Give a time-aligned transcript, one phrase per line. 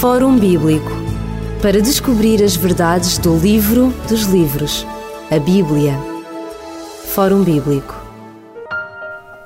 [0.00, 0.90] Fórum Bíblico
[1.62, 4.84] para descobrir as verdades do livro dos livros,
[5.30, 5.94] a Bíblia.
[7.14, 7.94] Fórum Bíblico.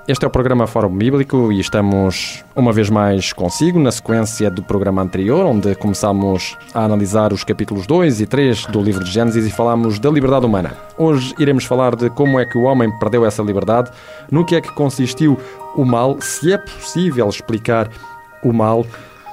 [0.09, 4.63] Este é o programa Fórum Bíblico e estamos uma vez mais consigo na sequência do
[4.63, 9.46] programa anterior, onde começámos a analisar os capítulos 2 e 3 do livro de Gênesis
[9.46, 10.77] e falámos da liberdade humana.
[10.96, 13.91] Hoje iremos falar de como é que o homem perdeu essa liberdade,
[14.30, 15.39] no que é que consistiu
[15.77, 17.91] o mal, se é possível explicar
[18.43, 18.85] o mal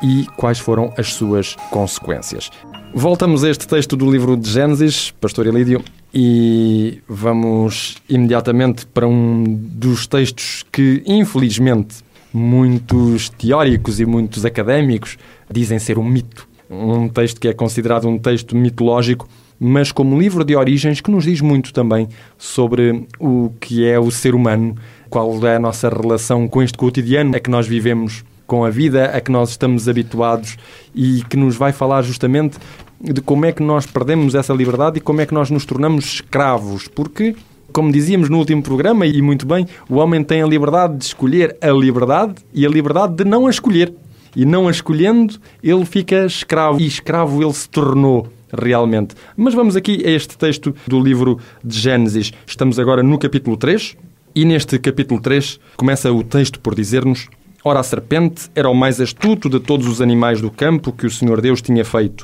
[0.01, 2.49] e quais foram as suas consequências.
[2.93, 9.43] Voltamos a este texto do livro de Gênesis, Pastor Elídio, e vamos imediatamente para um
[9.43, 11.97] dos textos que, infelizmente,
[12.33, 15.17] muitos teóricos e muitos académicos
[15.51, 16.47] dizem ser um mito.
[16.69, 19.27] Um texto que é considerado um texto mitológico,
[19.59, 24.09] mas como livro de origens que nos diz muito também sobre o que é o
[24.09, 24.75] ser humano,
[25.09, 29.05] qual é a nossa relação com este cotidiano a que nós vivemos com a vida
[29.05, 30.57] a que nós estamos habituados
[30.93, 32.57] e que nos vai falar justamente
[33.01, 36.05] de como é que nós perdemos essa liberdade e como é que nós nos tornamos
[36.05, 37.35] escravos, porque
[37.75, 41.57] como dizíamos no último programa, e muito bem, o homem tem a liberdade de escolher
[41.59, 43.93] a liberdade e a liberdade de não a escolher.
[44.33, 46.79] E não a escolhendo, ele fica escravo.
[46.79, 49.15] E escravo ele se tornou realmente.
[49.35, 52.31] Mas vamos aqui a este texto do livro de Gênesis.
[52.45, 53.97] Estamos agora no capítulo 3.
[54.33, 57.29] E neste capítulo 3 começa o texto por dizer-nos:
[57.67, 61.09] Ora, a serpente era o mais astuto de todos os animais do campo que o
[61.09, 62.23] Senhor Deus tinha feito.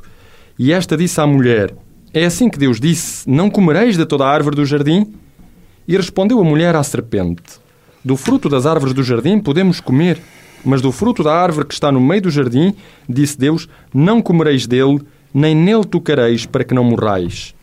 [0.58, 1.74] E esta disse à mulher:
[2.14, 5.12] É assim que Deus disse: Não comereis de toda a árvore do jardim?
[5.88, 7.60] E respondeu a mulher à serpente:
[8.06, 10.22] Do fruto das árvores do jardim podemos comer,
[10.64, 12.76] mas do fruto da árvore que está no meio do jardim,
[13.10, 15.02] disse Deus: Não comereis dele,
[15.34, 17.56] nem nele tocareis, para que não morrais.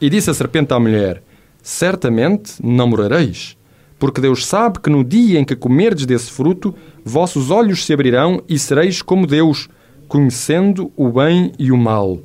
[0.00, 1.22] E disse a serpente à mulher:
[1.62, 3.55] Certamente não morareis.
[3.98, 8.42] Porque Deus sabe que no dia em que comerdes desse fruto, vossos olhos se abrirão
[8.48, 9.68] e sereis como Deus,
[10.06, 12.18] conhecendo o bem e o mal.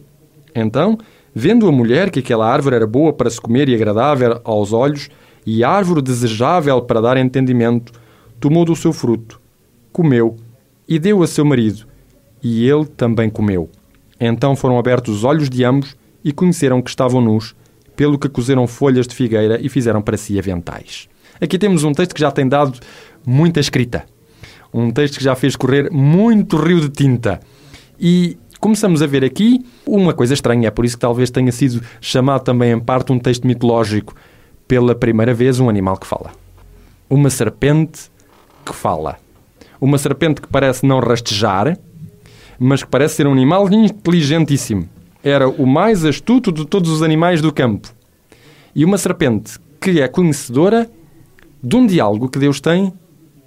[0.54, 0.98] Então,
[1.34, 5.10] vendo a mulher que aquela árvore era boa para se comer e agradável aos olhos,
[5.46, 7.94] e árvore desejável para dar entendimento,
[8.40, 9.40] tomou do seu fruto,
[9.92, 10.36] comeu
[10.88, 11.88] e deu a seu marido,
[12.44, 13.70] e ele também comeu.
[14.20, 17.56] Então foram abertos os olhos de ambos e conheceram que estavam nus,
[17.96, 21.10] pelo que cozeram folhas de figueira e fizeram para si aventais.
[21.42, 22.80] Aqui temos um texto que já tem dado
[23.26, 24.06] muita escrita.
[24.72, 27.40] Um texto que já fez correr muito rio de tinta.
[28.00, 31.82] E começamos a ver aqui uma coisa estranha, é por isso que talvez tenha sido
[32.00, 34.16] chamado também em parte um texto mitológico.
[34.68, 36.32] Pela primeira vez, um animal que fala.
[37.10, 38.12] Uma serpente
[38.64, 39.18] que fala.
[39.82, 41.76] Uma serpente que parece não rastejar,
[42.60, 44.88] mas que parece ser um animal inteligentíssimo.
[45.24, 47.90] Era o mais astuto de todos os animais do campo.
[48.76, 50.88] E uma serpente que é conhecedora
[51.64, 52.94] de um diálogo que Deus tem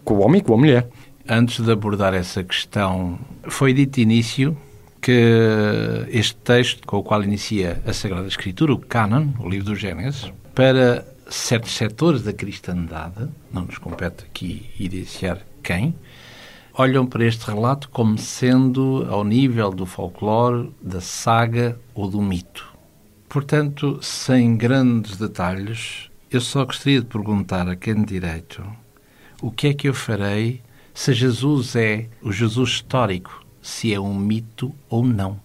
[0.05, 0.89] com o homem e com a mulher.
[1.29, 4.57] Antes de abordar essa questão, foi dito início
[5.01, 9.77] que este texto com o qual inicia a Sagrada Escritura, o Canon, o livro do
[9.77, 15.95] Gênesis, para certos setores da cristandade, não nos compete aqui evidenciar quem,
[16.77, 22.73] olham para este relato como sendo ao nível do folclore, da saga ou do mito.
[23.29, 28.65] Portanto, sem grandes detalhes, eu só gostaria de perguntar a quem de direito
[29.41, 30.63] o que é que eu farei
[30.95, 35.39] se Jesus é o Jesus histórico, se é um mito ou não.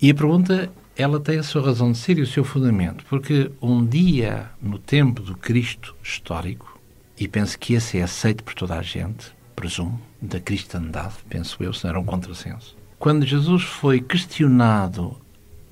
[0.00, 3.50] E a pergunta, ela tem a sua razão de ser e o seu fundamento, porque
[3.60, 6.78] um dia, no tempo do Cristo histórico,
[7.18, 11.72] e penso que esse é aceito por toda a gente, presumo, da cristandade, penso eu,
[11.72, 12.76] se não era um contrassenso.
[12.98, 15.16] Quando Jesus foi questionado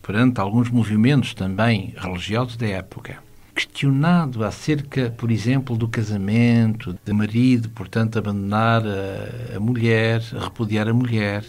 [0.03, 3.28] perante alguns movimentos também religiosos da época,
[3.59, 10.95] questionado acerca, por exemplo, do casamento, de marido, portanto, abandonar a, a mulher, repudiar a
[10.95, 11.45] mulher.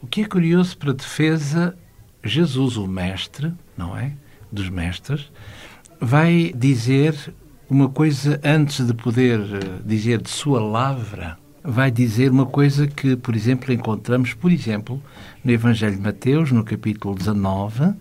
[0.00, 1.76] O que é curioso para a defesa,
[2.22, 4.12] Jesus, o mestre, não é?
[4.52, 5.32] Dos mestres,
[6.00, 7.34] vai dizer
[7.68, 13.16] uma coisa antes de poder eh, dizer de sua lavra, vai dizer uma coisa que,
[13.16, 15.02] por exemplo, encontramos, por exemplo,
[15.42, 17.94] no Evangelho de Mateus, no capítulo 19,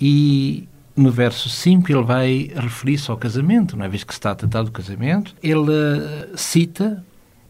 [0.00, 3.88] e no verso 5 ele vai referir-se ao casamento, não é?
[3.88, 7.02] Visto que se está a tratar do casamento, ele eh, cita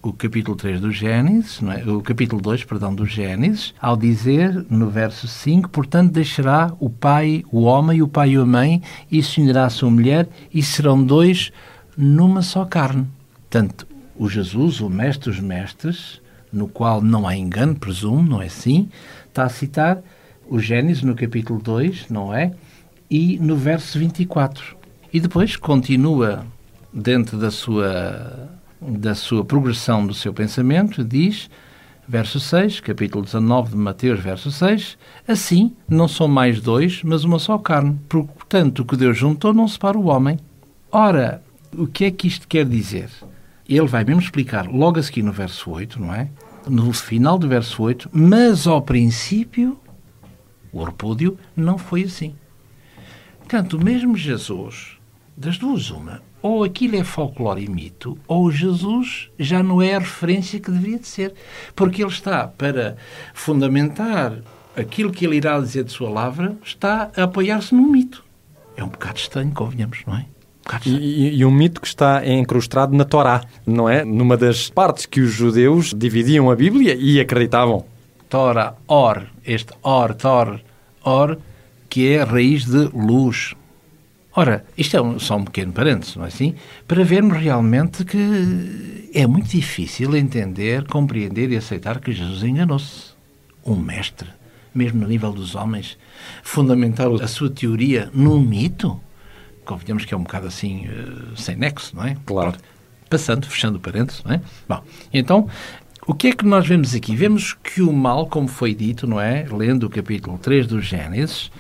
[0.03, 1.85] o capítulo 3 do Gênesis, não é?
[1.85, 7.45] o capítulo 2, perdão, do Gênesis, ao dizer no verso 5, portanto deixará o pai,
[7.53, 11.03] o homem, o pai e a mãe, e se unirá à sua mulher, e serão
[11.05, 11.53] dois
[11.97, 13.07] numa só carne.
[13.49, 13.87] Portanto,
[14.17, 16.21] o Jesus, o mestre dos mestres,
[16.53, 18.89] no qual não há engano, presumo, não é assim,
[19.29, 19.99] está a citar
[20.49, 22.53] o Gênesis no capítulo 2, não é?
[23.13, 24.75] E no verso 24.
[25.13, 26.47] E depois continua
[26.91, 28.49] dentro da sua,
[28.81, 31.51] da sua progressão do seu pensamento, diz
[32.09, 34.97] verso 6, capítulo 19 de Mateus, verso 6,
[35.29, 38.01] assim não são mais dois, mas uma só carne.
[38.09, 40.39] Portanto, o que Deus juntou não separa o homem.
[40.91, 41.43] Ora,
[41.77, 43.11] o que é que isto quer dizer?
[43.69, 46.31] Ele vai mesmo explicar logo a seguir no verso 8, não é?
[46.67, 49.79] No final do verso 8, mas ao princípio
[50.73, 52.35] o repúdio não foi assim.
[53.53, 54.97] Portanto, mesmo Jesus,
[55.37, 59.99] das duas uma, ou aquilo é folclore e mito, ou Jesus já não é a
[59.99, 61.35] referência que deveria de ser.
[61.77, 62.97] Porque ele está para
[63.35, 64.39] fundamentar
[64.75, 68.25] aquilo que ele irá dizer de sua lavra, está a apoiar-se num mito.
[68.75, 70.25] É um bocado estranho, convenhamos, não é?
[70.87, 74.03] Um e, e, um mito que está encrustado na Torá, não é?
[74.03, 77.85] Numa das partes que os judeus dividiam a Bíblia e acreditavam.
[78.31, 80.59] Torá, or, este or, tor,
[81.05, 81.37] or,
[81.93, 83.55] que é a raiz de luz,
[84.35, 86.55] Ora, isto é um, só um pequeno parênteses, não é assim?
[86.89, 93.13] Para vermos realmente que é muito difícil entender, compreender e aceitar que Jesus enganou-se.
[93.63, 94.31] Um mestre,
[94.75, 95.99] mesmo no nível dos homens,
[96.43, 98.99] fundamentar a sua teoria num mito,
[99.67, 102.17] convenhamos que é um bocado assim, uh, sem nexo, não é?
[102.25, 102.57] Claro.
[103.11, 104.41] Passando, fechando parênteses, não é?
[104.67, 105.47] Bom, então,
[106.07, 107.15] o que é que nós vemos aqui?
[107.15, 109.45] Vemos que o mal, como foi dito, não é?
[109.45, 111.51] Lendo o capítulo 3 do Gênesis,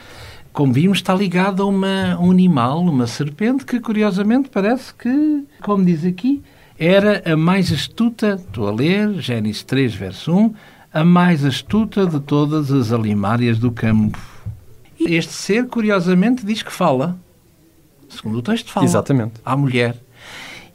[0.53, 5.85] como vimos, está ligado a uma, um animal, uma serpente, que curiosamente parece que, como
[5.85, 6.43] diz aqui,
[6.79, 10.55] era a mais astuta, estou a ler, Gênesis 3, verso 1,
[10.93, 14.19] a mais astuta de todas as alimárias do campo.
[15.01, 17.19] E este ser, curiosamente, diz que fala.
[18.09, 18.85] Segundo o texto, fala.
[18.85, 19.35] Exatamente.
[19.45, 19.97] À mulher.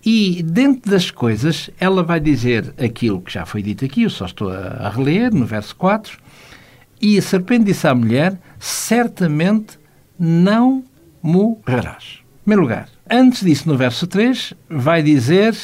[0.03, 4.25] E dentro das coisas, ela vai dizer aquilo que já foi dito aqui, eu só
[4.25, 6.17] estou a reler, no verso 4
[7.01, 9.79] e a serpente disse à mulher: Certamente
[10.19, 10.83] não
[11.21, 12.19] morrerás.
[12.41, 15.55] Em primeiro lugar, antes disso, no verso 3, vai dizer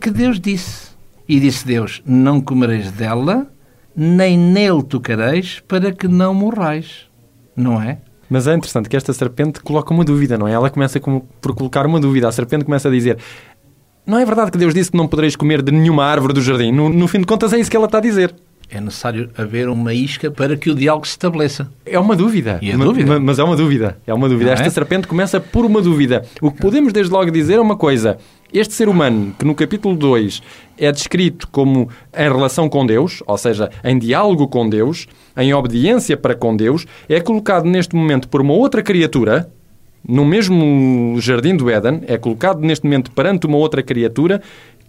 [0.00, 0.88] que Deus disse.
[1.28, 3.46] E disse Deus: Não comereis dela,
[3.94, 7.06] nem nele tocareis, para que não morrais.
[7.56, 7.98] Não é?
[8.30, 10.52] Mas é interessante que esta serpente coloca uma dúvida, não é?
[10.52, 12.28] Ela começa por colocar uma dúvida.
[12.28, 13.18] A serpente começa a dizer:
[14.06, 16.70] Não é verdade que Deus disse que não podereis comer de nenhuma árvore do jardim?
[16.70, 18.34] No, no fim de contas, é isso que ela está a dizer
[18.70, 21.70] é necessário haver uma isca para que o diálogo se estabeleça.
[21.86, 22.60] É uma dúvida.
[22.62, 23.18] É dúvida.
[23.18, 23.98] Mas é uma dúvida.
[24.06, 24.50] É uma duvida.
[24.50, 24.70] Esta é?
[24.70, 26.24] serpente começa por uma dúvida.
[26.40, 28.18] O que podemos desde logo dizer é uma coisa.
[28.52, 30.42] Este ser humano, que no capítulo 2
[30.78, 35.06] é descrito como em relação com Deus, ou seja, em diálogo com Deus,
[35.36, 39.50] em obediência para com Deus, é colocado neste momento por uma outra criatura,
[40.06, 44.40] no mesmo jardim do Éden, é colocado neste momento perante uma outra criatura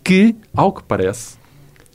[0.03, 1.38] que, ao que parece,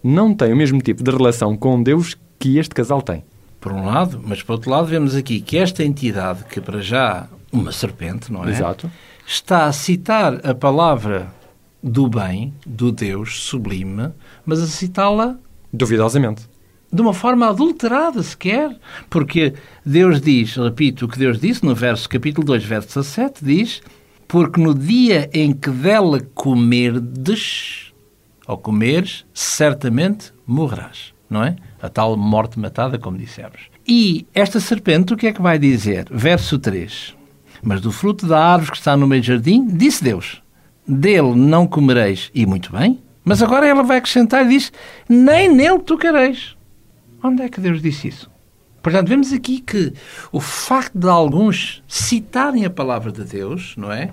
[0.05, 3.25] não tem o mesmo tipo de relação com Deus que este casal tem.
[3.59, 7.27] Por um lado, mas por outro lado, vemos aqui que esta entidade, que para já
[7.51, 8.51] uma serpente, não é?
[8.51, 8.91] Exato.
[9.27, 11.33] Está a citar a palavra
[11.83, 14.11] do bem, do Deus sublime,
[14.45, 15.39] mas a citá-la
[15.73, 16.43] duvidosamente.
[16.93, 18.77] De uma forma adulterada sequer,
[19.09, 19.55] porque
[19.85, 23.83] Deus diz, repito o que Deus disse no verso capítulo 2, verso 17, diz:
[24.29, 27.84] "Porque no dia em que dela comerdes,
[28.47, 31.57] ao comeres, certamente morrerás, não é?
[31.81, 33.69] A tal morte matada, como dissemos.
[33.87, 36.07] E esta serpente, o que é que vai dizer?
[36.11, 37.15] Verso 3.
[37.63, 40.43] Mas do fruto da árvore que está no meio do jardim, disse Deus:
[40.87, 42.31] Dele não comereis.
[42.35, 43.03] E muito bem.
[43.25, 44.73] Mas agora ela vai acrescentar e diz:
[45.09, 46.57] Nem nele tocareis.
[47.23, 48.31] Onde é que Deus disse isso?
[48.83, 49.95] Portanto, vemos aqui que
[50.31, 54.11] o facto de alguns citarem a palavra de Deus, não é?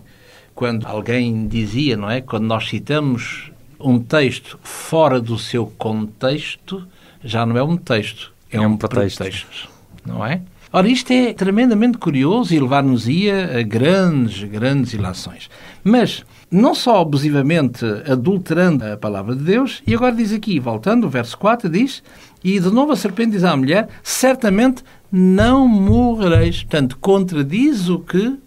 [0.55, 2.21] Quando alguém dizia, não é?
[2.21, 3.50] Quando nós citamos
[3.83, 6.87] um texto fora do seu contexto
[7.23, 9.19] já não é um texto, é, é um, um pretexto.
[9.19, 9.69] pretexto,
[10.05, 10.41] não é?
[10.73, 15.49] Ora, isto é tremendamente curioso e levar-nos-ia a grandes, grandes ilações.
[15.83, 21.09] Mas, não só abusivamente adulterando a palavra de Deus, e agora diz aqui, voltando, o
[21.09, 22.01] verso 4 diz,
[22.41, 26.63] e de novo a serpente diz à mulher, certamente não morrereis.
[26.63, 28.39] Portanto, contradiz o que...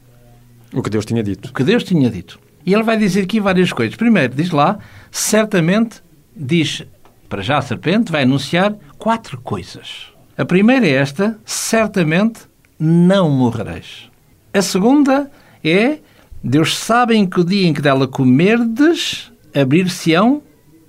[0.73, 1.51] O que Deus tinha dito.
[1.51, 2.41] O que Deus tinha dito.
[2.65, 3.97] E ele vai dizer aqui várias coisas.
[3.97, 4.79] Primeiro, diz lá,
[5.15, 6.03] certamente,
[6.35, 6.85] diz
[7.29, 10.13] para já a serpente, vai anunciar quatro coisas.
[10.37, 12.41] A primeira é esta: certamente
[12.77, 14.11] não morrereis.
[14.53, 15.31] A segunda
[15.63, 16.01] é:
[16.43, 20.43] Deus sabe que o dia em que dela comerdes, abrir-se-ão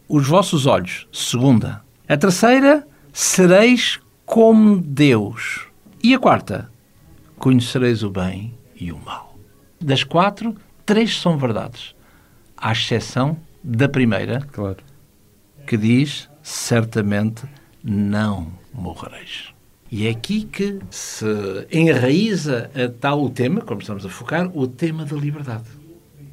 [0.09, 1.07] os vossos olhos.
[1.13, 1.83] Segunda.
[2.09, 5.67] A terceira: sereis como Deus.
[6.01, 6.71] E a quarta:
[7.37, 9.37] conhecereis o bem e o mal.
[9.79, 11.93] Das quatro, três são verdades,
[12.57, 14.77] à exceção da primeira, claro.
[15.65, 17.43] que diz: certamente
[17.83, 19.53] não morrereis.
[19.91, 21.25] E é aqui que se
[21.71, 25.65] enraiza a tal o tema, como estamos a focar, o tema da liberdade.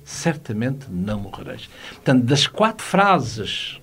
[0.04, 1.70] Certamente não morrereis.
[1.90, 3.80] Portanto, das quatro frases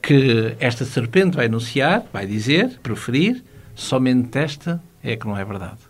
[0.00, 3.42] que esta serpente vai anunciar, vai dizer, preferir,
[3.74, 5.80] somente esta é que não é verdade.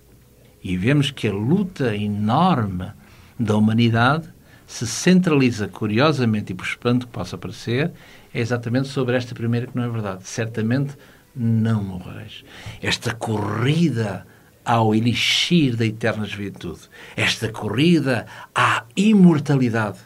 [0.63, 2.91] E vemos que a luta enorme
[3.39, 4.29] da humanidade
[4.69, 7.91] se centraliza, curiosamente e por espanto que possa parecer,
[8.35, 10.29] é exatamente sobre esta primeira que não é verdade.
[10.29, 10.93] Certamente
[11.35, 12.45] não morrereis.
[12.83, 14.27] Esta corrida
[14.63, 16.81] ao elixir da eterna juventude,
[17.17, 20.01] esta corrida à imortalidade.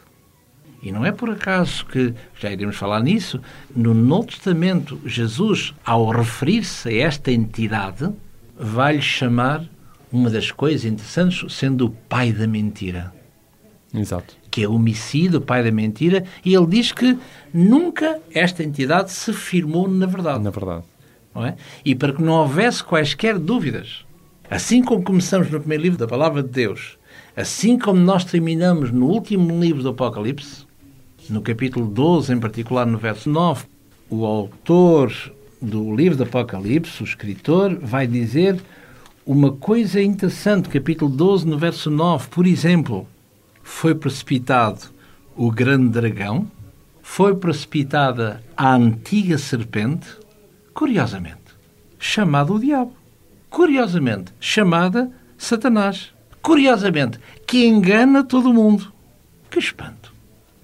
[0.81, 3.41] E não é por acaso que, já iremos falar nisso,
[3.75, 8.09] no Novo Testamento, Jesus, ao referir-se a esta entidade,
[8.57, 9.65] vai-lhe chamar
[10.13, 13.13] uma das coisas interessantes sendo o pai da mentira.
[13.93, 14.42] Exato.
[14.53, 17.19] Que é homicídio, o pai da mentira, e ele diz que
[17.53, 20.45] nunca esta entidade se firmou na verdade.
[20.45, 20.85] Na verdade.
[21.35, 21.57] Não é?
[21.85, 24.05] E para que não houvesse quaisquer dúvidas,
[24.51, 26.99] assim como começamos no primeiro livro da Palavra de Deus,
[27.37, 30.67] assim como nós terminamos no último livro do Apocalipse,
[31.31, 33.65] no capítulo 12, em particular no verso 9,
[34.11, 35.13] o autor
[35.61, 38.61] do livro do Apocalipse, o escritor, vai dizer
[39.25, 43.07] uma coisa interessante, capítulo 12, no verso 9, por exemplo,
[43.63, 44.81] foi precipitado
[45.37, 46.51] o grande dragão,
[47.03, 50.07] foi precipitada a antiga serpente,
[50.75, 51.39] curiosamente,
[51.99, 52.95] chamada o diabo,
[53.51, 58.93] curiosamente, chamada Satanás, curiosamente, que engana todo mundo.
[59.51, 60.13] Que espanto!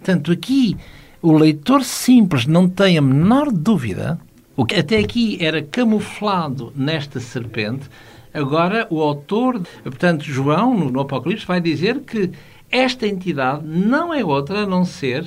[0.02, 0.76] Tanto aqui
[1.20, 4.18] o leitor simples não tem a menor dúvida,
[4.56, 7.88] o que até aqui era camuflado nesta serpente,
[8.32, 12.30] Agora, o autor, portanto, João, no Apocalipse, vai dizer que
[12.70, 15.26] esta entidade não é outra a não ser,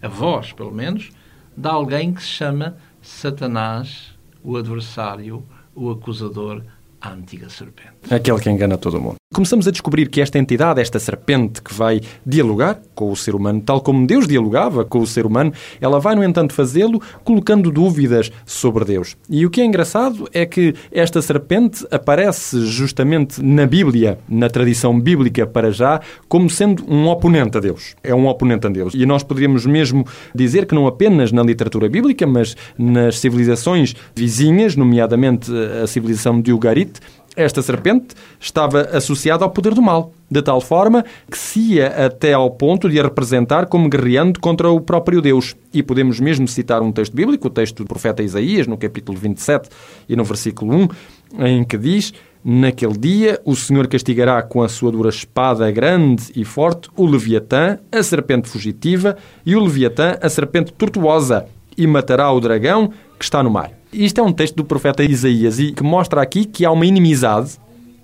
[0.00, 1.10] a voz, pelo menos,
[1.56, 5.44] de alguém que se chama Satanás, o adversário,
[5.74, 6.62] o acusador,
[7.00, 8.12] a antiga serpente.
[8.12, 9.16] Aquele que engana todo mundo.
[9.34, 13.60] Começamos a descobrir que esta entidade, esta serpente que vai dialogar com o ser humano,
[13.60, 18.30] tal como Deus dialogava com o ser humano, ela vai, no entanto, fazê-lo colocando dúvidas
[18.46, 19.16] sobre Deus.
[19.28, 25.00] E o que é engraçado é que esta serpente aparece justamente na Bíblia, na tradição
[25.00, 27.96] bíblica para já, como sendo um oponente a Deus.
[28.04, 28.94] É um oponente a Deus.
[28.94, 34.76] E nós poderíamos mesmo dizer que não apenas na literatura bíblica, mas nas civilizações vizinhas,
[34.76, 35.50] nomeadamente
[35.82, 37.00] a civilização de Ugarit,
[37.36, 42.32] esta serpente estava associada ao poder do mal, de tal forma que se ia até
[42.32, 45.56] ao ponto de a representar como guerreando contra o próprio Deus.
[45.72, 49.68] E podemos mesmo citar um texto bíblico, o texto do profeta Isaías, no capítulo 27
[50.08, 50.88] e no versículo
[51.36, 52.12] 1, em que diz:
[52.44, 57.78] Naquele dia o Senhor castigará com a sua dura espada grande e forte o Leviatã,
[57.90, 63.42] a serpente fugitiva, e o Leviatã, a serpente tortuosa, e matará o dragão que está
[63.42, 63.72] no mar.
[63.94, 67.52] Isto é um texto do profeta Isaías e que mostra aqui que há uma inimizade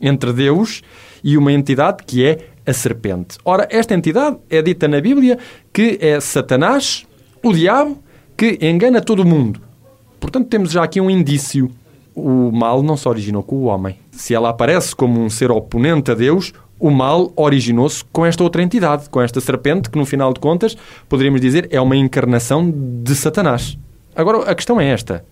[0.00, 0.82] entre Deus
[1.23, 3.37] e uma entidade que é a serpente.
[3.44, 5.37] Ora, esta entidade é dita na Bíblia
[5.73, 7.04] que é Satanás,
[7.42, 7.99] o diabo,
[8.37, 9.61] que engana todo o mundo.
[10.20, 11.68] Portanto, temos já aqui um indício.
[12.14, 13.97] O mal não se originou com o homem.
[14.12, 18.62] Se ela aparece como um ser oponente a Deus, o mal originou-se com esta outra
[18.62, 20.76] entidade, com esta serpente, que no final de contas,
[21.09, 23.76] poderíamos dizer, é uma encarnação de Satanás.
[24.14, 25.25] Agora, a questão é esta: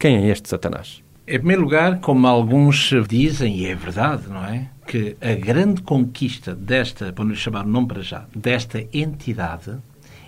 [0.00, 1.02] quem é este Satanás?
[1.28, 4.70] Em primeiro lugar, como alguns dizem, e é verdade, não é?
[4.86, 9.76] Que a grande conquista desta, vamos chamar o nome para já, desta entidade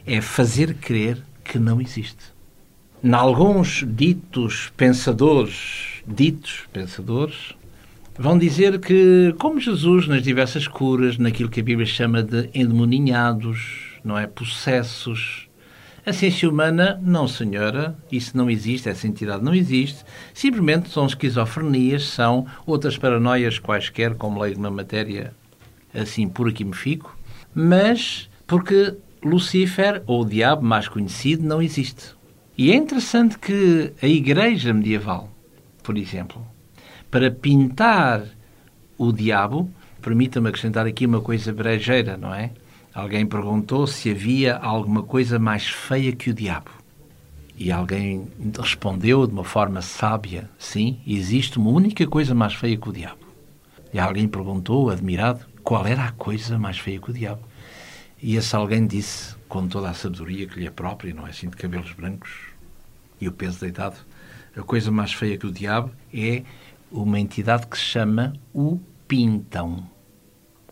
[0.07, 2.23] é fazer crer que não existe.
[3.02, 7.55] Em alguns ditos pensadores, ditos pensadores,
[8.17, 13.99] vão dizer que, como Jesus, nas diversas curas, naquilo que a Bíblia chama de endemoninhados,
[14.05, 14.26] não é?
[14.26, 15.49] Possessos,
[16.05, 20.05] a ciência humana, não senhora, isso não existe, essa entidade não existe.
[20.35, 25.33] Simplesmente são esquizofrenias, são outras paranoias quaisquer, como leio na matéria,
[25.95, 27.17] assim por aqui me fico.
[27.55, 32.15] Mas porque Lucifer, ou o diabo mais conhecido, não existe.
[32.59, 35.31] E é interessante que a igreja medieval,
[35.83, 36.45] por exemplo,
[37.11, 38.25] para pintar
[38.99, 42.51] o diabo, permita-me acrescentar aqui uma coisa brejeira, não é?
[42.95, 46.71] Alguém perguntou se havia alguma coisa mais feia que o diabo.
[47.57, 52.89] E alguém respondeu de uma forma sábia: sim, existe uma única coisa mais feia que
[52.89, 53.27] o diabo.
[53.93, 57.43] E alguém perguntou, admirado, qual era a coisa mais feia que o diabo.
[58.21, 61.49] E esse alguém disse, com toda a sabedoria que lhe é própria, não é assim
[61.49, 62.53] de cabelos brancos
[63.21, 63.97] e o peso deitado,
[64.57, 66.43] a coisa mais feia que o diabo é
[66.91, 69.89] uma entidade que se chama o Pintão.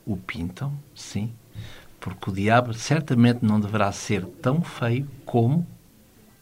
[0.05, 1.33] O Pintão, sim,
[2.01, 5.67] porque o diabo certamente não deverá ser tão feio como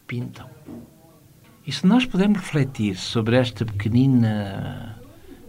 [0.07, 0.49] pintam.
[1.67, 4.97] E se nós pudermos refletir sobre esta pequenina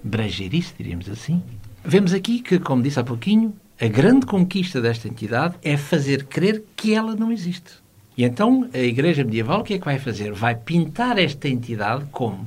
[0.02, 1.43] brejeirice, diríamos assim,
[1.85, 6.62] vemos aqui que, como disse há pouquinho, a grande conquista desta entidade é fazer crer
[6.76, 7.73] que ela não existe.
[8.17, 10.33] E então a Igreja Medieval o que é que vai fazer?
[10.33, 12.47] Vai pintar esta entidade como?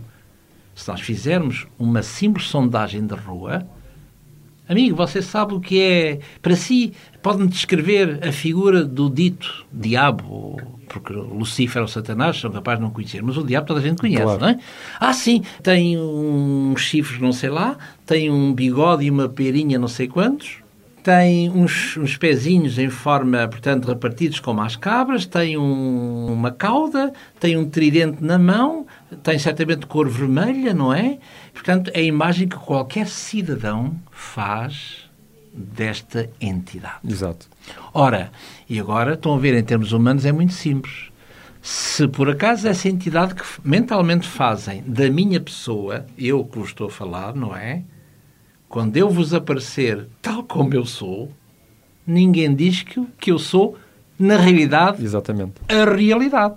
[0.76, 3.66] Se nós fizermos uma simples sondagem de rua,
[4.68, 6.20] amigo, você sabe o que é.
[6.42, 12.80] Para si, pode-me descrever a figura do dito diabo, porque Lucífer ou Satanás são capazes
[12.80, 14.42] de não conhecer, mas o diabo toda a gente conhece, Claro.
[14.42, 14.60] não é?
[15.00, 19.88] Ah, sim, tem uns chifres não sei lá, tem um bigode e uma perinha não
[19.88, 20.58] sei quantos,
[21.04, 27.12] tem uns, uns pezinhos em forma, portanto, repartidos como as cabras, tem um- uma cauda,
[27.40, 28.88] tem um tridente na mão,
[29.22, 31.18] tem certamente cor vermelha, não é?
[31.54, 35.10] Portanto, é a imagem que qualquer cidadão faz
[35.54, 36.96] desta entidade.
[37.08, 37.48] Exato.
[37.94, 38.32] Ora,
[38.70, 41.12] e agora estão a ver, em termos humanos, é muito simples.
[41.62, 46.88] Se por acaso essa entidade que mentalmente fazem da minha pessoa, eu que vos estou
[46.88, 47.84] a falar, não é?
[48.68, 50.08] Quando eu vos aparecer
[50.44, 51.32] como eu sou,
[52.06, 53.78] ninguém diz que, que eu sou,
[54.20, 55.54] na realidade, Exatamente.
[55.68, 56.56] a realidade.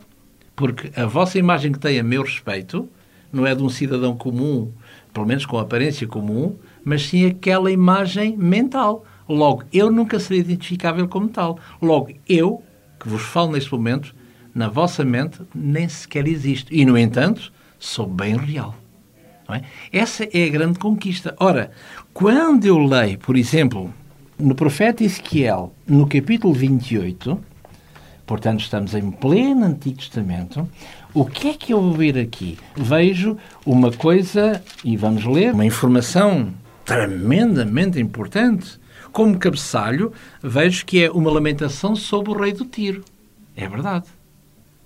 [0.54, 2.88] Porque a vossa imagem que tem a meu respeito
[3.32, 4.72] não é de um cidadão comum,
[5.12, 9.04] pelo menos com aparência comum, mas sim aquela imagem mental.
[9.28, 11.58] Logo, eu nunca serei identificável como tal.
[11.82, 12.62] Logo, eu,
[12.98, 14.14] que vos falo neste momento,
[14.54, 16.72] na vossa mente, nem sequer existo.
[16.72, 18.74] E, no entanto, sou bem real.
[19.48, 19.62] É?
[19.92, 21.34] Essa é a grande conquista.
[21.38, 21.70] Ora,
[22.12, 23.92] quando eu leio, por exemplo,
[24.38, 27.38] no profeta Ezequiel, no capítulo 28,
[28.26, 30.68] portanto estamos em pleno Antigo Testamento,
[31.14, 32.58] o que é que eu vou ver aqui?
[32.76, 36.52] Vejo uma coisa, e vamos ler, uma informação
[36.84, 38.78] tremendamente importante.
[39.12, 40.12] Como cabeçalho,
[40.42, 43.02] vejo que é uma lamentação sobre o rei do Tiro.
[43.56, 44.06] É verdade.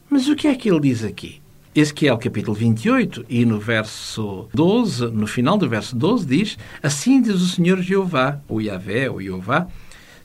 [0.09, 1.40] Mas o que é que ele diz aqui?
[1.75, 7.37] Ezequiel capítulo 28 e no verso 12, no final do verso 12 diz Assim diz
[7.37, 9.69] o Senhor Jeová, o Yahvé, o Jeová,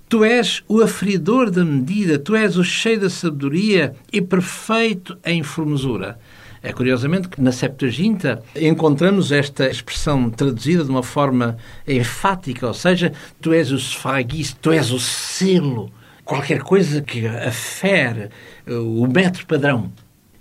[0.08, 5.42] Tu és o aferidor da medida, tu és o cheio da sabedoria e perfeito em
[5.42, 6.20] formosura.
[6.62, 13.14] É curiosamente que na Septuaginta encontramos esta expressão traduzida de uma forma enfática, ou seja,
[13.42, 15.92] tu és o sfagis, tu és o selo,
[16.24, 18.30] qualquer coisa que afere
[18.66, 19.92] eh, o metro padrão.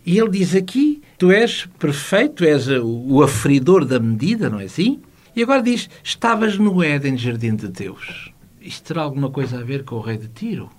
[0.07, 5.01] E ele diz aqui, tu és perfeito, és o aferidor da medida, não é assim?
[5.35, 8.31] E agora diz, estavas no Éden, jardim de Deus.
[8.61, 10.71] Isto terá alguma coisa a ver com o rei de Tiro?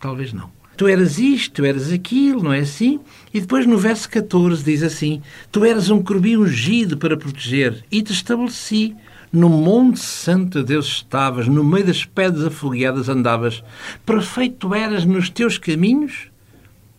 [0.00, 0.50] Talvez não.
[0.76, 2.98] Tu eras isto, tu eras aquilo, não é assim?
[3.32, 8.02] E depois no verso 14 diz assim: Tu eras um querubim ungido para proteger, e
[8.02, 8.96] te estabeleci.
[9.30, 13.64] No Monte Santo de Deus estavas, no meio das pedras afogueadas andavas.
[14.04, 16.31] Perfeito eras nos teus caminhos,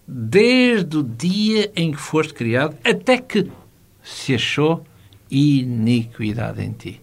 [0.08, 3.48] desde o dia em que foste criado, até que
[4.04, 4.84] se achou
[5.30, 7.02] iniquidade em ti.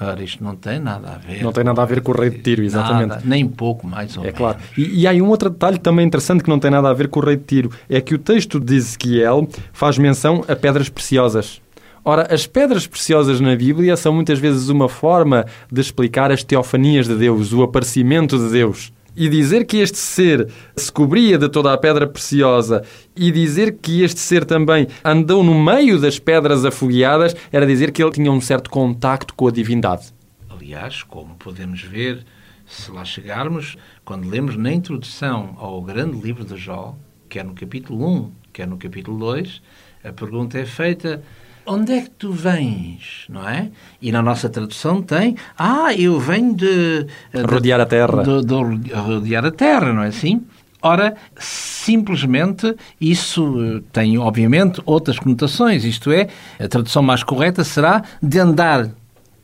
[0.00, 1.40] Ora, isto não tem nada a ver.
[1.42, 3.10] Não tem nada a ver com o rei de Tiro, exatamente.
[3.10, 4.38] Nada, nem pouco mais ou É menos.
[4.38, 4.58] claro.
[4.76, 7.20] E, e há um outro detalhe também interessante que não tem nada a ver com
[7.20, 7.70] o rei de Tiro.
[7.88, 11.62] É que o texto de Ezequiel faz menção a pedras preciosas.
[12.04, 17.06] Ora, as pedras preciosas na Bíblia são muitas vezes uma forma de explicar as teofanias
[17.06, 18.92] de Deus, o aparecimento de Deus.
[19.16, 22.82] E dizer que este ser se cobria de toda a pedra preciosa
[23.14, 28.02] e dizer que este ser também andou no meio das pedras afogueadas era dizer que
[28.02, 30.12] ele tinha um certo contacto com a divindade.
[30.50, 32.24] Aliás, como podemos ver,
[32.66, 36.96] se lá chegarmos, quando lemos na introdução ao grande livro de Jó,
[37.28, 39.62] quer no capítulo 1, quer no capítulo 2,
[40.04, 41.22] a pergunta é feita:
[41.66, 43.24] onde é que tu vens?
[43.28, 43.70] Não é?
[44.00, 47.04] E na nossa tradução tem: ah, eu venho de.
[47.32, 48.22] de Rodear a terra.
[48.22, 50.44] De, de rodear a terra, não é assim?
[50.82, 55.82] Ora, simplesmente isso eh, tem, obviamente, outras conotações.
[55.82, 56.28] Isto é,
[56.60, 58.90] a tradução mais correta será de andar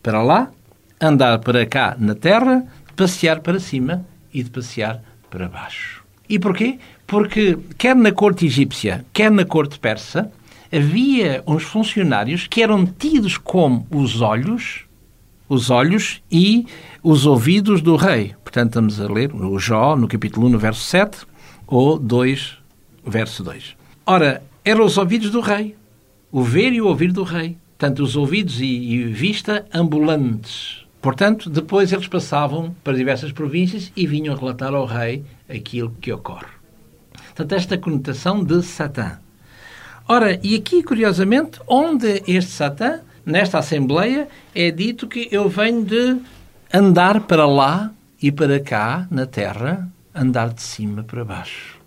[0.03, 0.51] para lá,
[1.01, 4.05] andar para cá na terra, de passear para cima
[4.35, 6.05] e de passear para baixo.
[6.29, 6.79] E porquê?
[7.07, 10.31] Porque, quer na corte egípcia, quer na corte persa,
[10.73, 14.85] havia uns funcionários que eram tidos como os olhos,
[15.49, 16.67] os olhos e
[17.03, 18.35] os ouvidos do rei.
[18.45, 21.27] Portanto, estamos a ler o Jó, no capítulo 1, no verso 7,
[21.67, 22.59] ou 2,
[23.05, 23.77] verso 2.
[24.07, 25.75] Ora, eram os ouvidos do rei,
[26.31, 27.57] o ver e o ouvir do rei.
[27.77, 30.85] Tanto os ouvidos e, e vista ambulantes.
[31.01, 36.47] Portanto, depois eles passavam para diversas províncias e vinham relatar ao rei aquilo que ocorre.
[37.29, 39.19] Portanto, esta conotação de Satã.
[40.13, 46.17] Ora, e aqui, curiosamente, onde este Satã, nesta Assembleia, é dito que eu venho de
[46.75, 51.79] andar para lá e para cá, na terra, andar de cima para baixo.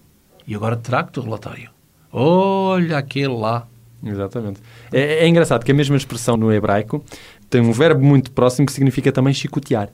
[0.47, 1.69] E agora trago-te o relatório.
[2.13, 3.67] Olha aquele lá.
[4.01, 4.61] Exatamente.
[4.89, 7.03] É, é engraçado que a mesma expressão no hebraico
[7.49, 9.89] tem um verbo muito próximo que significa também chicotear.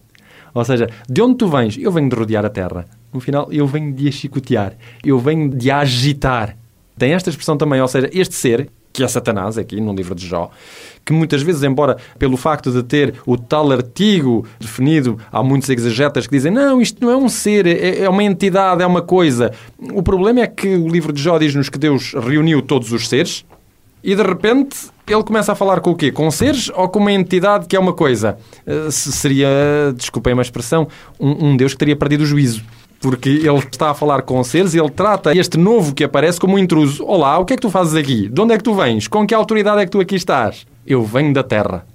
[0.53, 1.79] Ou seja, de onde tu vens?
[1.79, 2.85] Eu venho de rodear a terra.
[3.11, 6.58] no final, eu venho de a chicotear, eu venho de a agitar.
[6.99, 10.27] Tem esta expressão também, ou seja, este ser, que é Satanás, aqui no livro de
[10.27, 10.51] Jó,
[11.05, 16.27] que muitas vezes, embora pelo facto de ter o tal artigo definido, há muitos exegetas
[16.27, 19.53] que dizem não, isto não é um ser, é, é uma entidade, é uma coisa.
[19.93, 23.45] O problema é que o livro de Jó diz-nos que Deus reuniu todos os seres
[24.03, 26.12] e de repente ele começa a falar com o quê?
[26.12, 28.38] Com seres ou com uma entidade que é uma coisa?
[28.67, 29.47] Uh, seria,
[29.95, 32.62] desculpem uma expressão, um, um Deus que teria perdido o juízo
[32.99, 36.55] porque ele está a falar com seres e ele trata este novo que aparece como
[36.55, 37.03] um intruso.
[37.05, 38.27] Olá, o que é que tu fazes aqui?
[38.27, 39.07] De onde é que tu vens?
[39.07, 40.67] Com que autoridade é que tu aqui estás?
[40.85, 41.85] Eu venho da terra.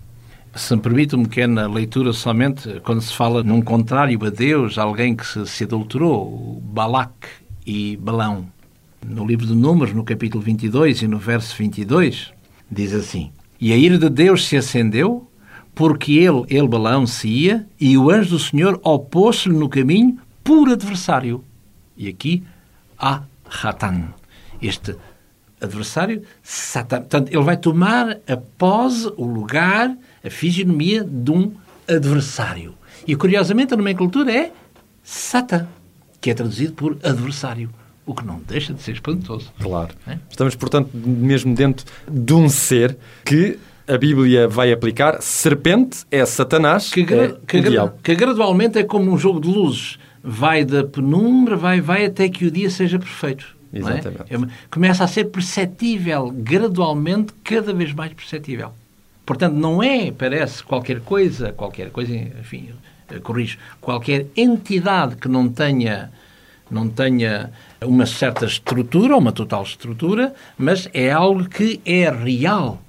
[0.55, 5.15] Se me permite uma pequena leitura somente, quando se fala num contrário a Deus, alguém
[5.15, 7.13] que se, se adulterou, Balac
[7.67, 8.47] e Balão.
[9.05, 12.33] No livro de Números, no capítulo 22 e no verso 22,
[12.71, 15.29] diz assim: E a ira de Deus se acendeu,
[15.75, 20.69] porque ele, ele Balão, se ia, e o anjo do Senhor opôs-se-lhe no caminho por
[20.69, 21.43] adversário.
[21.97, 22.45] E aqui
[22.99, 24.13] há Ratan,
[24.61, 24.95] este
[25.61, 27.01] adversário, Satan.
[27.01, 31.53] Portanto, ele vai tomar a pose, o lugar, a fisionomia de um
[31.89, 32.75] adversário.
[33.07, 34.53] E, curiosamente, a nomenclatura é
[35.03, 35.67] Satan,
[36.21, 37.71] que é traduzido por adversário.
[38.07, 39.51] O que não deixa de ser espantoso.
[39.59, 39.95] Claro.
[40.07, 40.19] É?
[40.29, 45.23] Estamos, portanto, mesmo dentro de um ser que a Bíblia vai aplicar.
[45.23, 49.49] Serpente é Satanás, que, gra é que, gra que gradualmente é como um jogo de
[49.49, 53.55] luzes vai da penumbra, vai, vai até que o dia seja perfeito.
[53.73, 53.79] É?
[53.79, 54.35] Exatamente.
[54.35, 54.39] É?
[54.71, 58.73] Começa a ser perceptível, gradualmente, cada vez mais perceptível.
[59.27, 62.71] Portanto, não é, parece, qualquer coisa, qualquer coisa, enfim,
[63.23, 66.11] corrijo, qualquer entidade que não tenha,
[66.71, 67.51] não tenha
[67.83, 72.83] uma certa estrutura, uma total estrutura, mas é algo que é real.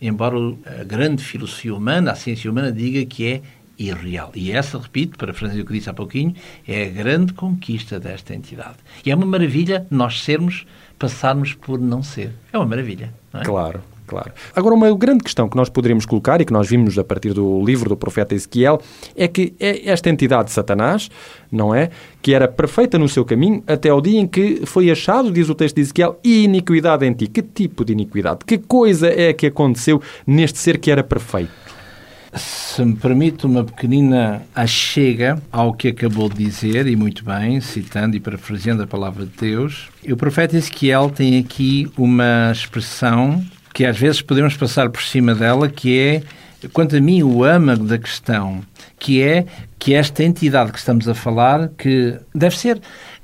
[0.00, 0.36] Embora
[0.80, 3.42] a grande filosofia humana, a ciência humana, diga que é
[3.80, 4.30] irreal.
[4.34, 6.34] E essa, repito, para o que disse há pouquinho,
[6.68, 8.76] é a grande conquista desta entidade.
[9.04, 10.66] E é uma maravilha nós sermos,
[10.98, 12.32] passarmos por não ser.
[12.52, 13.12] É uma maravilha.
[13.32, 13.42] É?
[13.42, 13.82] Claro.
[14.06, 14.32] Claro.
[14.56, 17.64] Agora, uma grande questão que nós poderíamos colocar e que nós vimos a partir do
[17.64, 18.82] livro do profeta Ezequiel
[19.14, 21.08] é que é esta entidade de Satanás,
[21.50, 21.90] não é?
[22.20, 25.54] Que era perfeita no seu caminho até ao dia em que foi achado, diz o
[25.54, 27.28] texto de Ezequiel, iniquidade em ti.
[27.28, 28.40] Que tipo de iniquidade?
[28.44, 31.69] Que coisa é que aconteceu neste ser que era perfeito?
[32.34, 38.16] Se me permite uma pequenina achega ao que acabou de dizer, e muito bem, citando
[38.16, 43.98] e parafraseando a palavra de Deus, o profeta Ezequiel tem aqui uma expressão que às
[43.98, 46.22] vezes podemos passar por cima dela, que é,
[46.72, 48.60] quanto a mim, o âmago da questão,
[48.98, 49.46] que é
[49.78, 52.80] que esta entidade que estamos a falar, que deve ser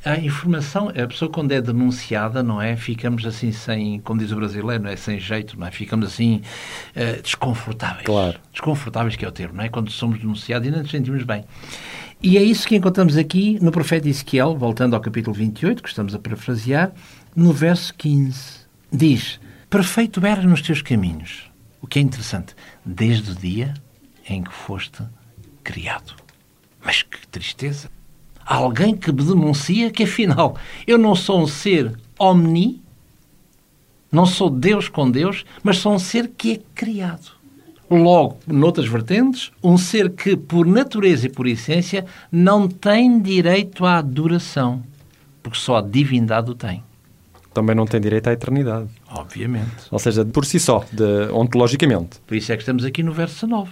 [0.06, 2.76] a informação, a pessoa quando é denunciada, não é?
[2.76, 4.94] Ficamos assim sem, como diz o brasileiro, não é?
[4.94, 5.70] Sem jeito, não é?
[5.72, 6.42] Ficamos assim
[6.94, 8.06] uh, desconfortáveis.
[8.06, 8.38] Claro.
[8.52, 9.68] Desconfortáveis que é o termo, não é?
[9.68, 11.44] Quando somos denunciados e não nos sentimos bem.
[12.22, 16.14] E é isso que encontramos aqui no profeta Ezequiel, voltando ao capítulo 28, que estamos
[16.14, 16.92] a parafrasear,
[17.34, 18.60] no verso 15.
[18.92, 21.50] Diz: Perfeito eras nos teus caminhos.
[21.82, 23.74] O que é interessante, desde o dia
[24.28, 25.02] em que foste
[25.64, 26.14] criado.
[26.80, 27.95] Mas que tristeza!
[28.46, 30.56] Alguém que me denuncia que afinal
[30.86, 32.80] eu não sou um ser omni,
[34.10, 37.34] não sou Deus com Deus, mas sou um ser que é criado.
[37.90, 43.98] Logo, noutras vertentes, um ser que, por natureza e por essência, não tem direito à
[43.98, 44.82] adoração,
[45.42, 46.82] porque só a divindade o tem.
[47.54, 48.88] Também não tem direito à eternidade.
[49.08, 49.70] Obviamente.
[49.90, 52.20] Ou seja, por si só, de, ontologicamente.
[52.26, 53.70] Por isso é que estamos aqui no verso 9.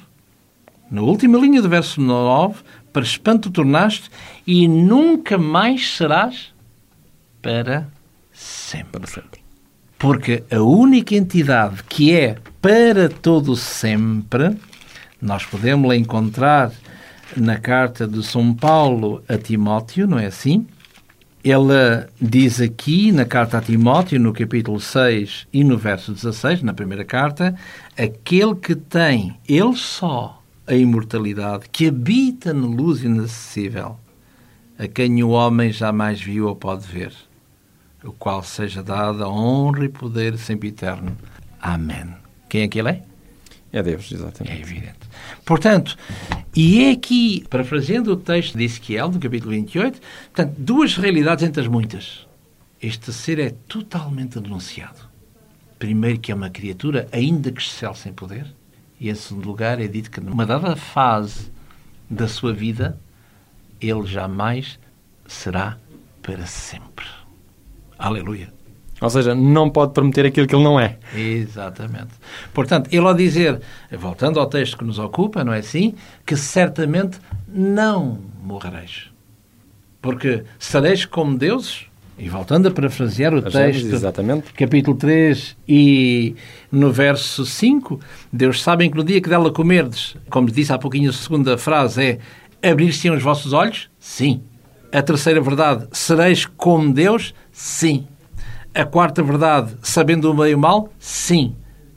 [0.95, 4.09] Na última linha do verso 9, para espanto tornaste
[4.47, 6.55] e nunca mais serás
[7.43, 7.89] para
[8.33, 9.01] sempre.
[9.01, 9.41] Para sempre.
[9.99, 14.57] Porque a única entidade que é para todo sempre,
[15.21, 16.71] nós podemos la encontrar
[17.37, 20.65] na carta de São Paulo a Timóteo, não é assim?
[21.43, 26.73] Ele diz aqui na carta a Timóteo, no capítulo 6 e no verso 16, na
[26.73, 27.53] primeira carta,
[27.99, 33.99] aquele que tem ele só a imortalidade, que habita na luz inacessível,
[34.79, 37.13] a quem o homem jamais viu ou pode ver,
[38.03, 41.17] o qual seja dada honra e poder sempre eterno.
[41.61, 42.15] Amém.
[42.49, 43.03] Quem é que ele é?
[43.73, 44.57] É Deus, exatamente.
[44.57, 44.99] É evidente.
[45.45, 45.97] Portanto,
[46.55, 50.01] e é aqui, parafraseando o texto de Ezequiel, do capítulo 28,
[50.33, 52.27] portanto, duas realidades entre as muitas.
[52.81, 55.01] Este ser é totalmente denunciado.
[55.79, 58.47] Primeiro, que é uma criatura, ainda que excel sem poder.
[58.99, 61.53] E, em segundo lugar, é dito que numa dada fase
[62.09, 62.99] da sua vida,
[63.81, 64.79] ele jamais
[65.27, 65.79] será
[66.23, 67.07] para sempre.
[67.99, 68.53] Aleluia.
[69.01, 70.99] Ou seja, não pode prometer aquilo que ele não é.
[71.15, 72.15] Exatamente.
[72.53, 73.61] Portanto, ele ao dizer,
[73.93, 75.95] voltando ao texto que nos ocupa, não é assim?
[76.25, 79.11] Que certamente não morrereis.
[80.01, 81.87] Porque sereis como deuses,
[82.19, 84.53] e voltando a parafrasear o A texto, Gênesis, exatamente.
[84.53, 86.35] capítulo 3 e
[86.71, 87.99] no verso 5,
[88.33, 92.21] Deus sabem que no dia que dela comerdes, como disse há pouquinho a segunda frase,
[92.63, 93.91] é abrir-se os vossos olhos?
[93.99, 94.43] Sim.
[94.93, 97.35] A terceira verdade, sereis como Deus?
[97.51, 98.07] Sim.
[98.73, 100.93] A quarta verdade, sabendo o bem e o mal?
[100.99, 101.57] Sim.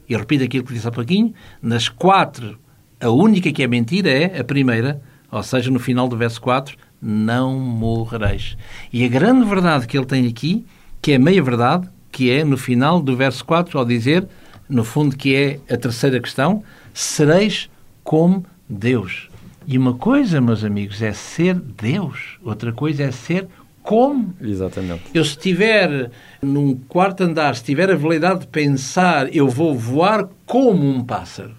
[0.09, 2.57] E repito aquilo que disse há pouquinho, nas quatro,
[2.99, 5.01] a única que é mentira é a primeira,
[5.31, 8.57] ou seja, no final do verso 4, não morrereis.
[8.91, 10.65] E a grande verdade que ele tem aqui,
[11.01, 14.27] que é meia verdade, que é no final do verso 4, ao dizer,
[14.67, 17.69] no fundo, que é a terceira questão, sereis
[18.03, 19.29] como Deus.
[19.65, 23.47] E uma coisa, meus amigos, é ser Deus, outra coisa é ser
[23.83, 24.33] como.
[24.41, 25.03] Exatamente.
[25.13, 30.27] Eu, se estiver num quarto andar, se tiver a habilidade de pensar, eu vou voar
[30.45, 31.55] como um pássaro,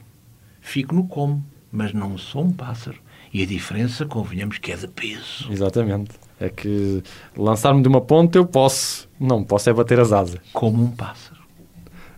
[0.60, 2.98] fico no como, mas não sou um pássaro.
[3.32, 5.50] E a diferença, convenhamos, que é de peso.
[5.50, 6.10] Exatamente.
[6.40, 7.02] É que
[7.36, 9.08] lançar-me de uma ponta eu posso.
[9.18, 10.40] Não posso é bater as asas.
[10.52, 11.38] Como um pássaro.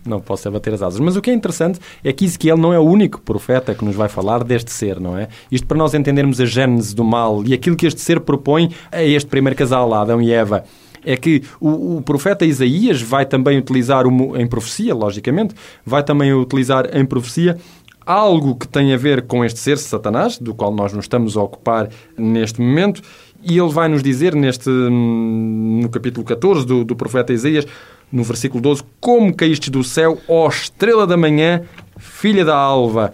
[0.07, 1.01] Não posso é bater as asas.
[1.01, 3.95] Mas o que é interessante é que Ezequiel não é o único profeta que nos
[3.95, 5.29] vai falar deste ser, não é?
[5.51, 9.03] Isto para nós entendermos a gênese do mal e aquilo que este ser propõe a
[9.03, 10.65] este primeiro casal, Adão e Eva.
[11.05, 16.95] É que o, o profeta Isaías vai também utilizar, em profecia, logicamente, vai também utilizar
[16.95, 17.57] em profecia
[18.05, 21.43] algo que tem a ver com este ser, Satanás, do qual nós nos estamos a
[21.43, 23.03] ocupar neste momento,
[23.43, 27.67] e ele vai nos dizer neste, no capítulo 14 do, do profeta Isaías,
[28.13, 31.63] no versículo 12, como caíste do céu, ó estrela da manhã,
[31.97, 33.13] filha da alva,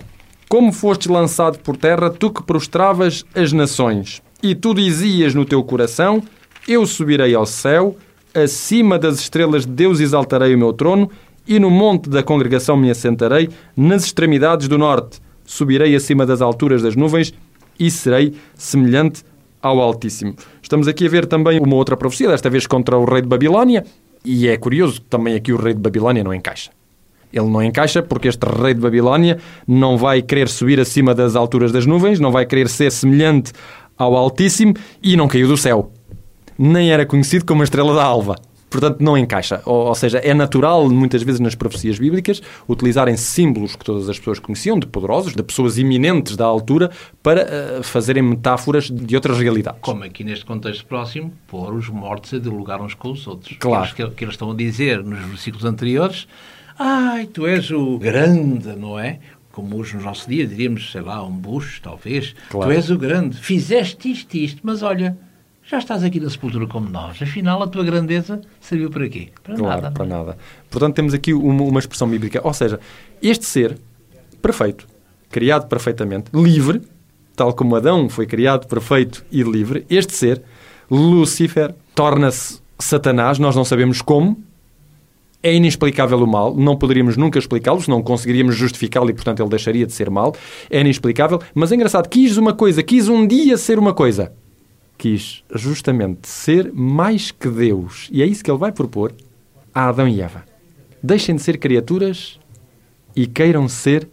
[0.49, 5.63] como fostes lançado por terra, tu que prostravas as nações, e tu dizias no teu
[5.63, 6.23] coração,
[6.67, 7.97] eu subirei ao céu,
[8.35, 11.11] acima das estrelas de Deus exaltarei o meu trono,
[11.47, 15.21] e no monte da congregação me assentarei, nas extremidades do norte.
[15.45, 17.33] Subirei acima das alturas das nuvens
[17.79, 19.23] e serei semelhante
[19.63, 20.35] ao Altíssimo.
[20.63, 23.85] Estamos aqui a ver também uma outra profecia, desta vez contra o rei de Babilónia,
[24.25, 26.71] e é curioso que também aqui o rei de Babilónia não encaixa.
[27.33, 31.71] Ele não encaixa porque este rei de Babilónia não vai querer subir acima das alturas
[31.71, 33.53] das nuvens, não vai querer ser semelhante
[33.97, 35.93] ao Altíssimo e não caiu do céu.
[36.59, 38.37] Nem era conhecido como a estrela da alva.
[38.79, 39.63] Portanto, não encaixa.
[39.65, 44.19] Ou, ou, seja, é natural, muitas vezes nas profecias bíblicas, utilizarem símbolos que todas as
[44.19, 46.91] pessoas conheciam, de poderosos, de pessoas iminentes da altura,
[47.23, 47.47] para
[47.79, 49.81] uh, fazerem metáforas de outras realidades.
[49.81, 53.57] Como aqui neste contexto próximo, pôr os mortos a dialogar uns com os outros.
[53.59, 53.95] Claro.
[53.95, 56.29] Que, que eles estão a dizer nos versículos anteriores,
[56.79, 59.21] ai, tu és o grande, não é?
[59.53, 62.35] Como hoje no nosso dia diríamos, sei lá, um bucho, talvez.
[62.51, 62.71] Claro.
[62.71, 65.17] Tu és o grande, fizeste isto isto, mas olha,
[65.69, 67.21] já estás aqui na sepultura como nós.
[67.21, 69.31] Afinal, a tua grandeza serviu para quê?
[69.43, 69.95] Para claro, nada.
[69.95, 70.39] para nada.
[70.71, 72.41] Portanto, temos aqui uma, uma, expressão bíblica.
[72.45, 72.79] Ou seja,
[73.21, 73.77] este ser
[74.41, 74.87] perfeito,
[75.29, 76.83] criado perfeitamente, livre,
[77.35, 80.41] tal como Adão foi criado perfeito e livre, este ser,
[80.89, 84.41] Lúcifer, torna-se Satanás, nós não sabemos como,
[85.43, 89.85] é inexplicável o mal, não poderíamos nunca explicá-lo, não conseguiríamos justificá-lo e, portanto, ele deixaria
[89.85, 90.35] de ser mal.
[90.71, 94.33] É inexplicável, mas é engraçado, quis uma coisa, quis um dia ser uma coisa
[94.97, 98.09] quis justamente ser mais que Deus.
[98.11, 99.15] E é isso que ele vai propor
[99.75, 100.45] a Adão e Eva.
[101.03, 102.41] Deixem de ser criaturas
[103.15, 104.09] e queiram ser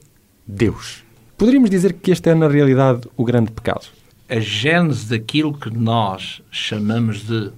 [0.46, 1.04] Deus.
[1.38, 3.88] Poderíamos dizer que este é, na realidade, o grande pecado.
[4.30, 7.52] A gênese daquilo que nós chamamos de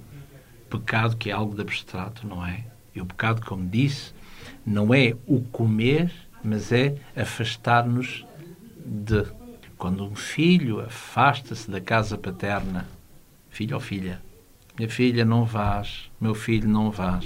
[0.70, 2.64] pecado, que é algo de abstrato, não é?
[2.96, 4.14] E o pecado, como disse,
[4.66, 6.12] não é o comer,
[6.44, 8.26] mas é afastar-nos
[8.86, 9.24] de.
[9.78, 12.88] Quando um filho afasta-se da casa paterna
[13.56, 14.22] filho ou filha,
[14.78, 17.26] minha filha não vás, meu filho não vás,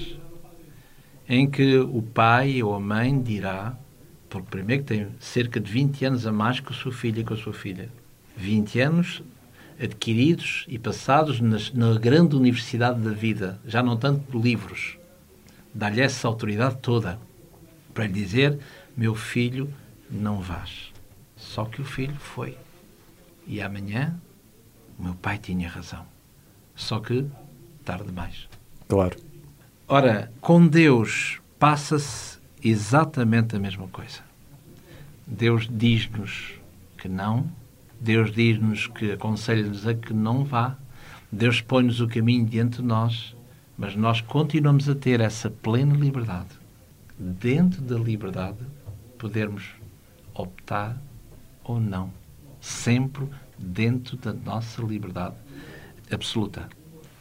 [1.28, 3.76] em que o pai ou a mãe dirá,
[4.30, 7.34] porque primeiro tem cerca de 20 anos a mais que a sua filha e com
[7.34, 7.90] a sua filha,
[8.38, 9.24] 20 anos
[9.82, 15.00] adquiridos e passados nas, na grande universidade da vida, já não tanto por livros,
[15.74, 17.20] dá-lhe essa autoridade toda
[17.92, 18.60] para lhe dizer:
[18.96, 19.74] meu filho,
[20.12, 20.94] não vás.
[21.36, 22.56] Só que o filho foi.
[23.48, 24.16] E amanhã,
[25.00, 26.06] o meu pai tinha razão.
[26.80, 27.26] Só que
[27.84, 28.48] tarde demais.
[28.88, 29.20] Claro.
[29.86, 34.22] Ora, com Deus passa-se exatamente a mesma coisa.
[35.28, 36.54] Deus diz-nos
[36.98, 37.52] que não,
[38.00, 40.78] Deus diz-nos que aconselha-nos a que não vá,
[41.30, 43.36] Deus põe-nos o caminho diante de nós,
[43.78, 46.50] mas nós continuamos a ter essa plena liberdade.
[47.20, 48.60] Dentro da liberdade,
[49.18, 49.70] podermos
[50.34, 50.98] optar
[51.62, 52.10] ou não.
[52.62, 55.36] Sempre dentro da nossa liberdade
[56.12, 56.70] absoluta.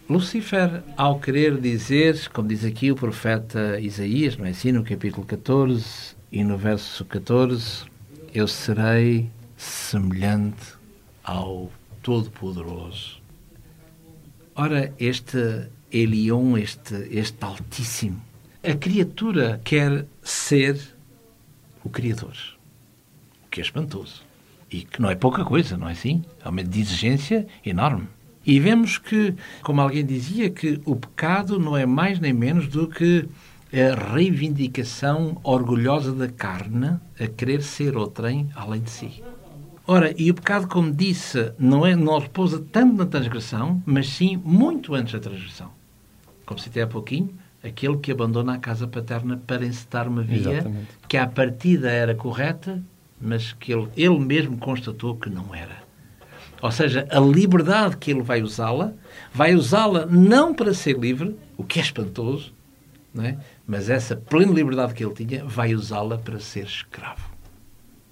[0.08, 5.26] Lucifer, ao querer dizer, como diz aqui o profeta Isaías, não é assim, no capítulo
[5.26, 7.84] 14 e no verso 14,
[8.32, 10.78] eu serei semelhante
[11.22, 11.70] ao
[12.02, 13.20] Todo-Poderoso.
[14.54, 18.22] Ora, este Elion, este, este Altíssimo,
[18.62, 20.80] a criatura quer ser
[21.84, 22.34] o Criador,
[23.44, 24.26] o que é espantoso.
[24.70, 26.24] E que não é pouca coisa, não é assim?
[26.44, 28.08] É uma exigência enorme.
[28.48, 32.88] E vemos que, como alguém dizia, que o pecado não é mais nem menos do
[32.88, 33.28] que
[33.70, 39.22] a reivindicação orgulhosa da carne a querer ser outrem além de si.
[39.86, 44.40] Ora, e o pecado, como disse, não, é, não repousa tanto na transgressão, mas sim
[44.42, 45.70] muito antes da transgressão.
[46.46, 47.28] Como citei há pouquinho,
[47.62, 50.88] aquele que abandona a casa paterna para encetar uma via Exatamente.
[51.06, 52.82] que à partida era correta,
[53.20, 55.87] mas que ele, ele mesmo constatou que não era.
[56.60, 58.92] Ou seja, a liberdade que ele vai usá-la,
[59.32, 62.52] vai usá-la não para ser livre, o que é espantoso,
[63.14, 63.38] não é?
[63.66, 67.30] mas essa plena liberdade que ele tinha, vai usá-la para ser escravo.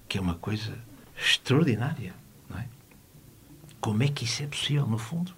[0.07, 0.73] Que é uma coisa
[1.19, 2.13] extraordinária.
[2.49, 2.65] Não é?
[3.81, 5.33] Como é que isso é possível, no fundo?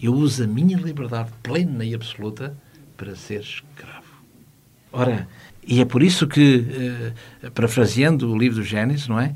[0.00, 2.56] Eu uso a minha liberdade plena e absoluta
[2.96, 4.04] para ser escravo.
[4.90, 5.28] Ora,
[5.66, 9.34] e é por isso que, eh, parafraseando o livro do Gênesis, não é?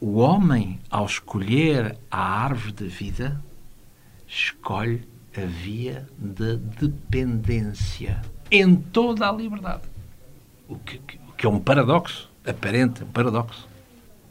[0.00, 3.44] O homem, ao escolher a árvore da vida,
[4.26, 9.82] escolhe a via da dependência em toda a liberdade.
[10.66, 10.96] O que,
[11.28, 13.68] o que é um paradoxo, aparente, um paradoxo.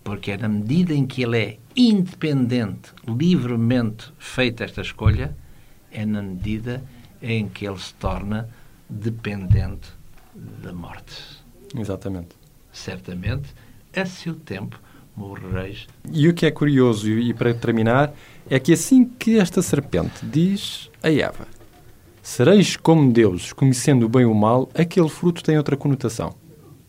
[0.03, 5.37] Porque é na medida em que ele é independente, livremente feita esta escolha,
[5.91, 6.83] é na medida
[7.21, 8.49] em que ele se torna
[8.89, 9.89] dependente
[10.33, 11.13] da morte.
[11.75, 12.29] Exatamente.
[12.71, 13.53] Certamente,
[13.95, 14.79] a seu tempo,
[15.19, 15.87] morrereis.
[16.11, 18.13] E o que é curioso, e para terminar,
[18.49, 21.45] é que assim que esta serpente diz a Eva:
[22.23, 26.33] Sereis como deuses, conhecendo o bem e o mal, aquele fruto tem outra conotação.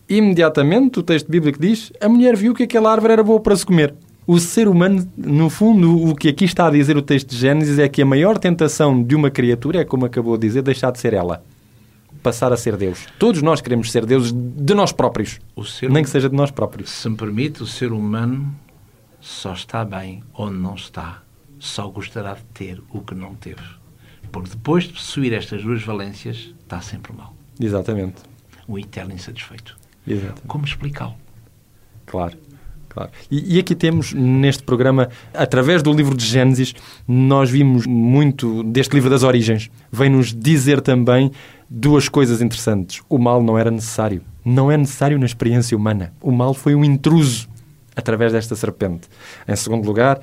[0.07, 3.65] Imediatamente, o texto bíblico diz: a mulher viu que aquela árvore era boa para se
[3.65, 3.93] comer.
[4.25, 7.79] O ser humano, no fundo, o que aqui está a dizer o texto de Gênesis
[7.79, 10.99] é que a maior tentação de uma criatura é, como acabou de dizer, deixar de
[10.99, 11.43] ser ela.
[12.23, 13.07] Passar a ser Deus.
[13.17, 15.39] Todos nós queremos ser deuses de nós próprios.
[15.65, 16.89] Ser Nem que seja de nós próprios.
[16.89, 18.53] Se me permite, o ser humano
[19.19, 21.23] só está bem onde não está.
[21.59, 23.61] Só gostará de ter o que não teve.
[24.31, 27.35] Porque depois de possuir estas duas valências, está sempre mal.
[27.59, 28.21] Exatamente.
[28.67, 29.77] Um eterno insatisfeito.
[30.07, 30.41] Exatamente.
[30.47, 31.15] Como explicá-lo?
[32.05, 32.37] Claro.
[32.89, 33.09] Claro.
[33.29, 36.75] E, e, aqui temos, neste programa, através do livro de Gênesis,
[37.07, 39.71] nós vimos muito deste livro das origens.
[39.89, 41.31] Vem-nos dizer também
[41.73, 43.01] duas coisas interessantes.
[43.07, 44.21] O mal não era necessário.
[44.43, 46.13] Não é necessário na experiência humana.
[46.21, 47.47] O mal foi um intruso
[47.95, 49.07] através desta serpente.
[49.47, 50.19] Em segundo lugar,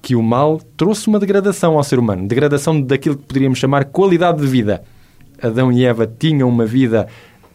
[0.00, 2.28] que o mal trouxe uma degradação ao ser humano.
[2.28, 4.84] Degradação daquilo que poderíamos chamar qualidade de vida.
[5.42, 7.08] Adão e Eva tinham uma vida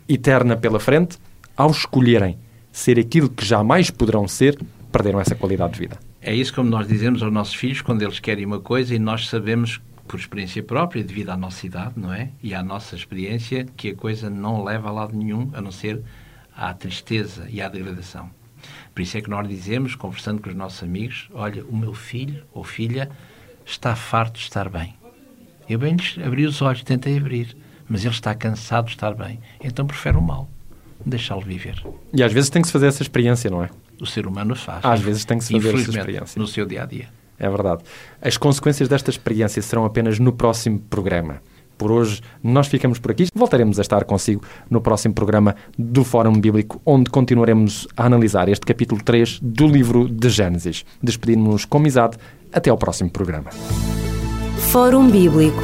[0.10, 1.18] eterna pela frente
[1.56, 2.38] ao escolherem
[2.70, 4.60] ser aquilo que jamais poderão ser,
[4.92, 5.98] perderam essa qualidade de vida.
[6.22, 9.30] É isso como nós dizemos aos nossos filhos quando eles querem uma coisa e nós
[9.30, 12.30] sabemos por experiência própria, devido à nossa idade, não é?
[12.42, 16.02] E à nossa experiência, que a coisa não leva a lado nenhum, a não ser
[16.56, 18.30] à tristeza e à degradação.
[18.94, 22.44] Por isso é que nós dizemos, conversando com os nossos amigos, olha, o meu filho
[22.52, 23.10] ou filha
[23.66, 24.96] está farto de estar bem.
[25.70, 27.56] Eu bem lhes abri os olhos, tentei abrir,
[27.88, 29.40] mas ele está cansado de estar bem.
[29.62, 30.50] Então prefere o mal
[31.06, 31.84] deixá-lo viver.
[32.14, 33.70] E às vezes tem que se fazer essa experiência, não é?
[34.00, 34.84] O ser humano faz.
[34.84, 36.40] Às vezes tem que se fazer essa experiência.
[36.40, 37.10] No seu dia a dia.
[37.40, 37.84] É verdade.
[38.22, 41.42] As consequências desta experiência serão apenas no próximo programa.
[41.78, 43.28] Por hoje, nós ficamos por aqui.
[43.36, 48.66] Voltaremos a estar consigo no próximo programa do Fórum Bíblico, onde continuaremos a analisar este
[48.66, 50.84] capítulo 3 do livro de Gênesis.
[51.02, 52.18] Despedimos-nos com amizade.
[52.52, 53.52] Até ao próximo programa.
[54.72, 55.62] Fórum Bíblico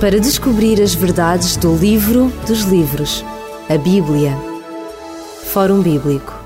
[0.00, 3.24] para descobrir as verdades do livro dos livros,
[3.68, 4.36] a Bíblia.
[5.52, 6.43] Fórum Bíblico